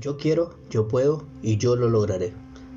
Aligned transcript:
Yo 0.00 0.16
quiero, 0.16 0.50
yo 0.70 0.86
puedo 0.86 1.26
y 1.42 1.56
yo 1.56 1.74
lo 1.74 1.88
lograré. 1.88 2.32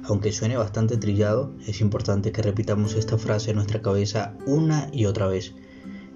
Aunque 0.05 0.31
suene 0.31 0.57
bastante 0.57 0.97
trillado, 0.97 1.51
es 1.67 1.79
importante 1.79 2.31
que 2.31 2.41
repitamos 2.41 2.95
esta 2.95 3.19
frase 3.19 3.51
en 3.51 3.57
nuestra 3.57 3.83
cabeza 3.83 4.33
una 4.47 4.89
y 4.91 5.05
otra 5.05 5.27
vez. 5.27 5.53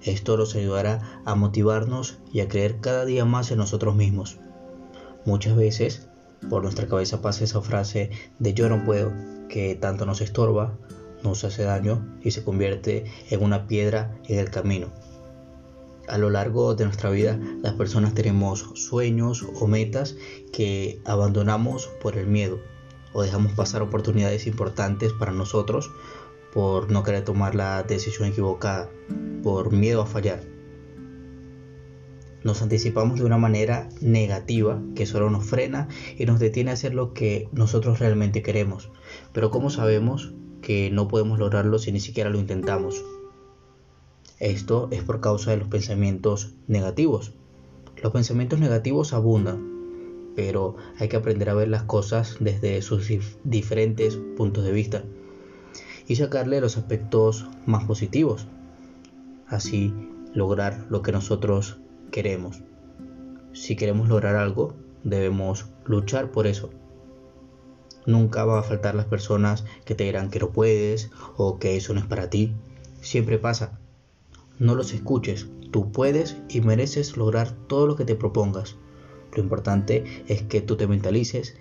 Esto 0.02 0.36
nos 0.36 0.56
ayudará 0.56 1.22
a 1.24 1.36
motivarnos 1.36 2.18
y 2.32 2.40
a 2.40 2.48
creer 2.48 2.80
cada 2.80 3.04
día 3.04 3.24
más 3.24 3.52
en 3.52 3.58
nosotros 3.58 3.94
mismos. 3.94 4.38
Muchas 5.24 5.56
veces 5.56 6.08
por 6.50 6.64
nuestra 6.64 6.88
cabeza 6.88 7.22
pasa 7.22 7.44
esa 7.44 7.62
frase 7.62 8.10
de 8.40 8.54
yo 8.54 8.68
no 8.68 8.84
puedo, 8.84 9.12
que 9.48 9.76
tanto 9.76 10.06
nos 10.06 10.20
estorba, 10.20 10.76
nos 11.22 11.44
hace 11.44 11.62
daño 11.62 12.04
y 12.20 12.32
se 12.32 12.42
convierte 12.42 13.04
en 13.30 13.44
una 13.44 13.68
piedra 13.68 14.18
en 14.26 14.40
el 14.40 14.50
camino. 14.50 14.88
A 16.08 16.18
lo 16.18 16.30
largo 16.30 16.74
de 16.74 16.84
nuestra 16.84 17.10
vida 17.10 17.38
las 17.62 17.74
personas 17.74 18.14
tenemos 18.14 18.70
sueños 18.74 19.44
o 19.54 19.66
metas 19.66 20.16
que 20.52 21.00
abandonamos 21.04 21.88
por 22.00 22.16
el 22.16 22.26
miedo 22.26 22.60
o 23.12 23.22
dejamos 23.22 23.52
pasar 23.52 23.82
oportunidades 23.82 24.46
importantes 24.46 25.12
para 25.12 25.32
nosotros 25.32 25.90
por 26.52 26.90
no 26.90 27.02
querer 27.02 27.24
tomar 27.24 27.54
la 27.54 27.82
decisión 27.82 28.28
equivocada, 28.28 28.88
por 29.42 29.72
miedo 29.72 30.02
a 30.02 30.06
fallar. 30.06 30.42
Nos 32.44 32.62
anticipamos 32.62 33.18
de 33.18 33.24
una 33.24 33.38
manera 33.38 33.88
negativa 34.00 34.80
que 34.94 35.06
solo 35.06 35.30
nos 35.30 35.44
frena 35.44 35.88
y 36.16 36.26
nos 36.26 36.38
detiene 36.38 36.70
a 36.70 36.74
hacer 36.74 36.94
lo 36.94 37.12
que 37.12 37.48
nosotros 37.52 37.98
realmente 37.98 38.42
queremos. 38.42 38.90
Pero 39.32 39.50
¿cómo 39.50 39.68
sabemos 39.68 40.32
que 40.62 40.90
no 40.90 41.08
podemos 41.08 41.38
lograrlo 41.38 41.78
si 41.78 41.90
ni 41.90 42.00
siquiera 42.00 42.30
lo 42.30 42.38
intentamos? 42.38 43.02
Esto 44.38 44.88
es 44.90 45.02
por 45.02 45.20
causa 45.20 45.50
de 45.52 45.56
los 45.56 45.68
pensamientos 45.68 46.52
negativos. 46.66 47.32
Los 48.02 48.12
pensamientos 48.12 48.58
negativos 48.60 49.14
abundan, 49.14 50.32
pero 50.36 50.76
hay 50.98 51.08
que 51.08 51.16
aprender 51.16 51.48
a 51.48 51.54
ver 51.54 51.68
las 51.68 51.84
cosas 51.84 52.36
desde 52.38 52.82
sus 52.82 53.10
diferentes 53.44 54.18
puntos 54.36 54.64
de 54.64 54.72
vista 54.72 55.04
y 56.06 56.16
sacarle 56.16 56.60
los 56.60 56.76
aspectos 56.76 57.46
más 57.64 57.84
positivos. 57.84 58.46
Así 59.48 59.94
lograr 60.34 60.86
lo 60.90 61.00
que 61.00 61.12
nosotros 61.12 61.78
queremos. 62.10 62.62
Si 63.54 63.74
queremos 63.74 64.10
lograr 64.10 64.36
algo, 64.36 64.74
debemos 65.02 65.64
luchar 65.86 66.30
por 66.30 66.46
eso. 66.46 66.68
Nunca 68.04 68.44
va 68.44 68.58
a 68.58 68.62
faltar 68.62 68.94
las 68.94 69.06
personas 69.06 69.64
que 69.86 69.94
te 69.94 70.04
dirán 70.04 70.30
que 70.30 70.40
no 70.40 70.50
puedes 70.50 71.10
o 71.38 71.58
que 71.58 71.76
eso 71.76 71.94
no 71.94 72.00
es 72.00 72.06
para 72.06 72.28
ti. 72.28 72.52
Siempre 73.00 73.38
pasa. 73.38 73.78
No 74.58 74.74
los 74.74 74.92
escuches. 74.92 75.48
Tú 75.70 75.92
puedes 75.92 76.36
y 76.48 76.60
mereces 76.60 77.16
lograr 77.16 77.52
todo 77.66 77.86
lo 77.86 77.96
que 77.96 78.04
te 78.04 78.14
propongas. 78.14 78.76
Lo 79.34 79.42
importante 79.42 80.04
es 80.28 80.42
que 80.42 80.62
tú 80.62 80.76
te 80.76 80.86
mentalices, 80.86 81.54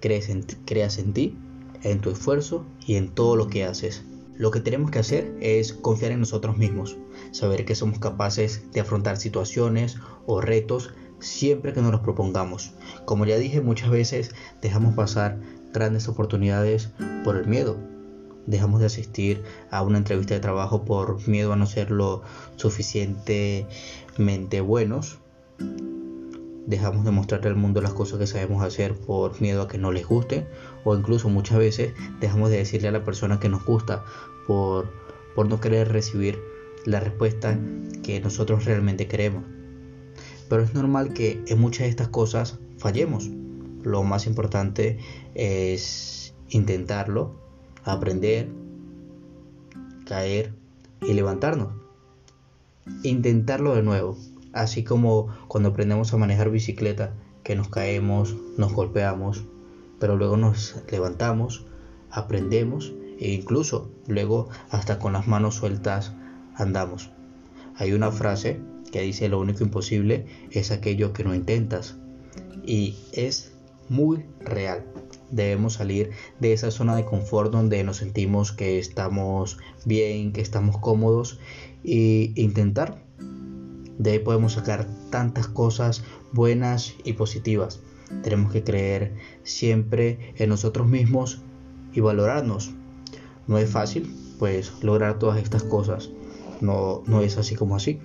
crees 0.00 0.28
en, 0.28 0.42
creas 0.66 0.98
en 0.98 1.14
ti, 1.14 1.38
en 1.82 2.00
tu 2.00 2.10
esfuerzo 2.10 2.66
y 2.86 2.96
en 2.96 3.08
todo 3.08 3.36
lo 3.36 3.48
que 3.48 3.64
haces. 3.64 4.04
Lo 4.36 4.50
que 4.50 4.60
tenemos 4.60 4.90
que 4.90 4.98
hacer 4.98 5.36
es 5.40 5.72
confiar 5.72 6.12
en 6.12 6.20
nosotros 6.20 6.58
mismos, 6.58 6.96
saber 7.30 7.64
que 7.64 7.74
somos 7.74 7.98
capaces 7.98 8.70
de 8.72 8.80
afrontar 8.80 9.16
situaciones 9.16 9.96
o 10.26 10.40
retos 10.40 10.92
siempre 11.20 11.72
que 11.72 11.80
nos 11.80 11.92
los 11.92 12.00
propongamos. 12.00 12.72
Como 13.04 13.24
ya 13.24 13.36
dije 13.36 13.60
muchas 13.60 13.90
veces, 13.90 14.34
dejamos 14.60 14.94
pasar 14.94 15.40
grandes 15.72 16.08
oportunidades 16.08 16.90
por 17.24 17.36
el 17.36 17.46
miedo, 17.46 17.78
dejamos 18.46 18.80
de 18.80 18.86
asistir 18.86 19.42
a 19.70 19.82
una 19.82 19.98
entrevista 19.98 20.34
de 20.34 20.40
trabajo 20.40 20.84
por 20.84 21.26
miedo 21.28 21.52
a 21.52 21.56
no 21.56 21.66
ser 21.66 21.90
lo 21.90 22.22
suficientemente 22.56 24.60
buenos. 24.60 25.18
Dejamos 26.66 27.04
de 27.04 27.10
mostrarle 27.10 27.48
al 27.48 27.56
mundo 27.56 27.80
las 27.80 27.92
cosas 27.92 28.18
que 28.18 28.26
sabemos 28.26 28.64
hacer 28.64 28.94
por 28.94 29.40
miedo 29.40 29.62
a 29.62 29.68
que 29.68 29.78
no 29.78 29.92
les 29.92 30.06
guste. 30.06 30.46
O 30.84 30.96
incluso 30.96 31.28
muchas 31.28 31.58
veces 31.58 31.92
dejamos 32.20 32.50
de 32.50 32.58
decirle 32.58 32.88
a 32.88 32.92
la 32.92 33.04
persona 33.04 33.40
que 33.40 33.48
nos 33.48 33.64
gusta 33.64 34.04
por, 34.46 34.92
por 35.34 35.48
no 35.48 35.60
querer 35.60 35.90
recibir 35.90 36.38
la 36.84 37.00
respuesta 37.00 37.58
que 38.02 38.20
nosotros 38.20 38.64
realmente 38.64 39.08
queremos. 39.08 39.44
Pero 40.48 40.62
es 40.62 40.74
normal 40.74 41.14
que 41.14 41.42
en 41.46 41.60
muchas 41.60 41.84
de 41.84 41.90
estas 41.90 42.08
cosas 42.08 42.58
fallemos. 42.78 43.30
Lo 43.82 44.04
más 44.04 44.26
importante 44.26 44.98
es 45.34 46.34
intentarlo 46.48 47.41
aprender, 47.84 48.48
caer 50.06 50.52
y 51.00 51.12
levantarnos. 51.14 51.68
Intentarlo 53.02 53.74
de 53.74 53.82
nuevo, 53.82 54.16
así 54.52 54.84
como 54.84 55.28
cuando 55.48 55.70
aprendemos 55.70 56.12
a 56.12 56.18
manejar 56.18 56.50
bicicleta, 56.50 57.14
que 57.42 57.56
nos 57.56 57.68
caemos, 57.68 58.36
nos 58.56 58.72
golpeamos, 58.72 59.44
pero 59.98 60.16
luego 60.16 60.36
nos 60.36 60.76
levantamos, 60.90 61.66
aprendemos 62.10 62.92
e 63.18 63.32
incluso 63.32 63.90
luego 64.06 64.48
hasta 64.70 64.98
con 64.98 65.12
las 65.12 65.28
manos 65.28 65.56
sueltas 65.56 66.12
andamos. 66.54 67.10
Hay 67.76 67.92
una 67.92 68.10
frase 68.10 68.60
que 68.92 69.00
dice 69.00 69.28
lo 69.28 69.40
único 69.40 69.64
imposible 69.64 70.26
es 70.50 70.70
aquello 70.70 71.12
que 71.12 71.24
no 71.24 71.34
intentas 71.34 71.96
y 72.64 72.96
es 73.12 73.52
muy 73.88 74.24
real 74.40 74.84
debemos 75.32 75.74
salir 75.74 76.10
de 76.38 76.52
esa 76.52 76.70
zona 76.70 76.94
de 76.94 77.04
confort 77.04 77.50
donde 77.50 77.82
nos 77.82 77.96
sentimos 77.96 78.52
que 78.52 78.78
estamos 78.78 79.58
bien, 79.84 80.32
que 80.32 80.40
estamos 80.40 80.78
cómodos 80.78 81.40
e 81.84 82.32
intentar. 82.36 83.02
De 83.98 84.12
ahí 84.12 84.18
podemos 84.20 84.52
sacar 84.52 84.86
tantas 85.10 85.48
cosas 85.48 86.04
buenas 86.32 86.94
y 87.04 87.14
positivas. 87.14 87.80
Tenemos 88.22 88.52
que 88.52 88.62
creer 88.62 89.14
siempre 89.42 90.34
en 90.36 90.50
nosotros 90.50 90.86
mismos 90.86 91.42
y 91.92 92.00
valorarnos. 92.00 92.72
No 93.46 93.58
es 93.58 93.70
fácil, 93.70 94.14
pues, 94.38 94.72
lograr 94.82 95.18
todas 95.18 95.42
estas 95.42 95.62
cosas. 95.62 96.10
No, 96.60 97.02
no 97.06 97.22
es 97.22 97.38
así 97.38 97.54
como 97.54 97.74
así, 97.74 98.00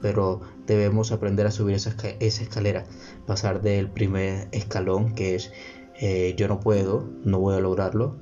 pero 0.00 0.42
debemos 0.66 1.12
aprender 1.12 1.46
a 1.46 1.50
subir 1.50 1.76
esa, 1.76 1.94
esa 2.20 2.42
escalera, 2.42 2.84
pasar 3.26 3.62
del 3.62 3.88
primer 3.88 4.48
escalón 4.52 5.14
que 5.14 5.34
es 5.34 5.52
eh, 6.04 6.34
yo 6.36 6.48
no 6.48 6.58
puedo, 6.58 7.08
no 7.22 7.38
voy 7.38 7.54
a 7.54 7.60
lograrlo, 7.60 8.16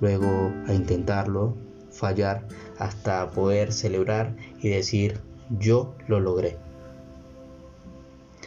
luego 0.00 0.52
a 0.66 0.74
intentarlo, 0.74 1.54
fallar, 1.92 2.48
hasta 2.76 3.30
poder 3.30 3.72
celebrar 3.72 4.34
y 4.60 4.70
decir 4.70 5.20
yo 5.60 5.94
lo 6.08 6.18
logré. 6.18 6.56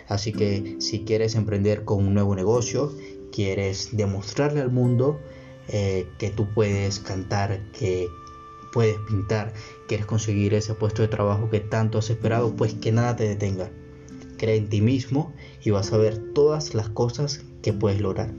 Así 0.09 0.33
que 0.33 0.75
si 0.79 1.05
quieres 1.05 1.35
emprender 1.35 1.85
con 1.85 2.05
un 2.05 2.13
nuevo 2.13 2.35
negocio, 2.35 2.91
quieres 3.31 3.95
demostrarle 3.95 4.59
al 4.59 4.69
mundo 4.69 5.17
eh, 5.69 6.05
que 6.19 6.29
tú 6.29 6.49
puedes 6.53 6.99
cantar, 6.99 7.61
que 7.71 8.09
puedes 8.73 8.97
pintar, 9.07 9.53
quieres 9.87 10.05
conseguir 10.05 10.53
ese 10.55 10.73
puesto 10.73 11.03
de 11.03 11.07
trabajo 11.07 11.49
que 11.49 11.61
tanto 11.61 11.99
has 11.99 12.09
esperado, 12.09 12.53
pues 12.53 12.73
que 12.73 12.91
nada 12.91 13.15
te 13.15 13.29
detenga. 13.29 13.71
Cree 14.37 14.57
en 14.57 14.67
ti 14.67 14.81
mismo 14.81 15.31
y 15.63 15.69
vas 15.69 15.93
a 15.93 15.97
ver 15.97 16.33
todas 16.33 16.73
las 16.73 16.89
cosas 16.89 17.45
que 17.61 17.71
puedes 17.71 18.01
lograr. 18.01 18.33